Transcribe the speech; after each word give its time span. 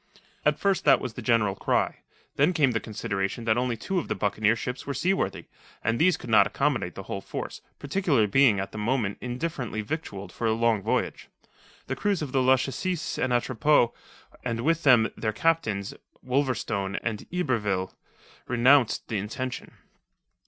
At 0.43 0.57
first 0.57 0.83
that 0.85 0.99
was 0.99 1.13
the 1.13 1.21
general 1.21 1.53
cry. 1.53 1.99
Then 2.35 2.53
came 2.53 2.71
the 2.71 2.79
consideration 2.79 3.43
that 3.45 3.55
only 3.55 3.77
two 3.77 3.99
of 3.99 4.07
the 4.07 4.15
buccaneer 4.15 4.55
ships 4.55 4.87
were 4.87 4.95
seaworthy 4.95 5.45
and 5.83 5.99
these 5.99 6.17
could 6.17 6.27
not 6.31 6.47
accommodate 6.47 6.95
the 6.95 7.03
whole 7.03 7.21
force, 7.21 7.61
particularly 7.77 8.25
being 8.25 8.59
at 8.59 8.71
the 8.71 8.79
moment 8.79 9.19
indifferently 9.21 9.81
victualled 9.81 10.31
for 10.31 10.47
a 10.47 10.53
long 10.53 10.81
voyage. 10.81 11.29
The 11.85 11.95
crews 11.95 12.23
of 12.23 12.31
the 12.31 12.41
Lachesis 12.41 13.19
and 13.19 13.31
Atropos 13.31 13.93
and 14.43 14.61
with 14.61 14.81
them 14.81 15.11
their 15.15 15.33
captains, 15.33 15.93
Wolverstone 16.25 16.97
and 17.03 17.27
Yberville, 17.29 17.93
renounced 18.47 19.07
the 19.07 19.19
intention. 19.19 19.73